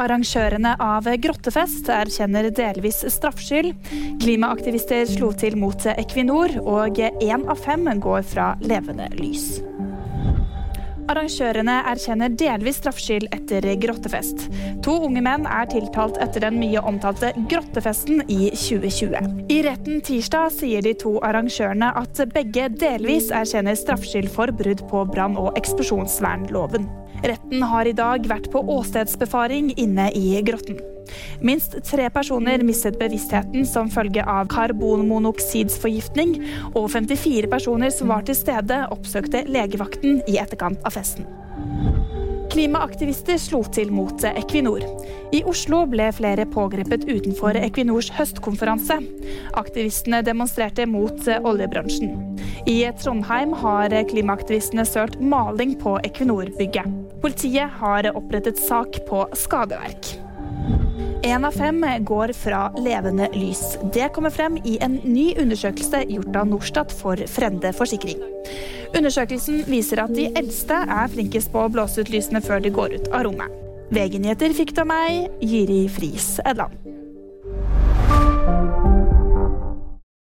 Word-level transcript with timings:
Arrangørene 0.00 0.76
av 0.80 1.08
grottefest 1.20 1.90
erkjenner 1.92 2.48
delvis 2.56 3.02
straffskyld. 3.12 3.74
Klimaaktivister 4.22 5.04
slo 5.10 5.32
til 5.36 5.58
mot 5.60 5.84
Equinor, 5.92 6.56
og 6.64 7.02
én 7.04 7.44
av 7.44 7.60
fem 7.60 7.84
går 8.00 8.24
fra 8.32 8.54
levende 8.64 9.10
lys. 9.18 9.60
Arrangørene 11.10 11.74
erkjenner 11.90 12.30
delvis 12.38 12.76
straffskyld 12.78 13.32
etter 13.34 13.64
grottefest. 13.82 14.44
To 14.86 14.92
unge 15.08 15.22
menn 15.26 15.46
er 15.50 15.66
tiltalt 15.72 16.20
etter 16.22 16.44
den 16.44 16.60
mye 16.60 16.82
omtalte 16.86 17.32
grottefesten 17.50 18.22
i 18.30 18.52
2020. 18.54 19.48
I 19.50 19.58
retten 19.66 19.98
tirsdag 20.06 20.52
sier 20.54 20.86
de 20.86 20.94
to 21.02 21.16
arrangørene 21.26 21.90
at 21.98 22.22
begge 22.34 22.68
delvis 22.78 23.32
erkjenner 23.34 23.78
straffskyld 23.78 24.30
for 24.30 24.54
brudd 24.54 24.86
på 24.92 25.02
brann- 25.10 25.38
og 25.40 25.58
eksplosjonsvernloven. 25.58 26.86
Retten 27.26 27.66
har 27.72 27.90
i 27.90 27.96
dag 27.96 28.30
vært 28.30 28.46
på 28.54 28.62
åstedsbefaring 28.78 29.74
inne 29.82 30.12
i 30.14 30.38
grotten. 30.46 30.78
Minst 31.40 31.76
tre 31.88 32.08
personer 32.12 32.64
mistet 32.66 32.98
bevisstheten 33.00 33.66
som 33.68 33.90
følge 33.92 34.24
av 34.24 34.50
karbonmonoksidsforgiftning, 34.52 36.36
og 36.74 36.90
54 36.92 37.50
personer 37.52 37.94
som 37.94 38.12
var 38.12 38.26
til 38.26 38.38
stede, 38.38 38.84
oppsøkte 38.94 39.46
legevakten 39.50 40.20
i 40.28 40.40
etterkant 40.42 40.82
av 40.84 40.96
festen. 40.98 41.28
Klimaaktivister 42.50 43.38
slo 43.38 43.60
til 43.70 43.92
mot 43.94 44.24
Equinor. 44.26 44.82
I 45.30 45.44
Oslo 45.46 45.84
ble 45.86 46.08
flere 46.10 46.42
pågrepet 46.50 47.04
utenfor 47.06 47.54
Equinors 47.60 48.08
høstkonferanse. 48.16 48.96
Aktivistene 49.60 50.18
demonstrerte 50.26 50.86
mot 50.90 51.28
oljebransjen. 51.38 52.16
I 52.66 52.80
Trondheim 52.98 53.54
har 53.62 53.94
klimaaktivistene 54.10 54.82
sølt 54.88 55.20
maling 55.22 55.76
på 55.78 55.94
Equinor-bygget. 56.08 56.90
Politiet 57.22 57.78
har 57.78 58.10
opprettet 58.16 58.58
sak 58.58 58.98
på 59.06 59.22
skadeverk. 59.38 60.10
Én 61.22 61.44
av 61.44 61.52
fem 61.52 61.84
går 62.00 62.32
fra 62.32 62.72
levende 62.80 63.28
lys. 63.34 63.78
Det 63.92 64.08
kommer 64.14 64.30
frem 64.32 64.56
i 64.64 64.78
en 64.80 64.94
ny 65.04 65.34
undersøkelse 65.36 66.06
gjort 66.08 66.36
av 66.36 66.48
Norstat 66.48 66.94
for 66.96 67.20
Frende 67.28 67.74
Forsikring. 67.76 68.22
Undersøkelsen 68.96 69.60
viser 69.68 70.00
at 70.00 70.14
de 70.16 70.30
eldste 70.32 70.78
er 70.80 71.12
flinkest 71.12 71.52
på 71.52 71.66
å 71.66 71.72
blåse 71.72 72.00
ut 72.00 72.12
lysene 72.12 72.40
før 72.40 72.64
de 72.64 72.72
går 72.72 72.96
ut 72.96 73.12
av 73.12 73.26
rommet. 73.28 73.52
VG-nyheter 73.92 74.56
fikk 74.56 74.72
du 74.72 74.80
av 74.86 74.88
meg, 74.94 75.28
Jiri 75.44 75.82
Friis 75.92 76.38
Edland. 76.46 76.99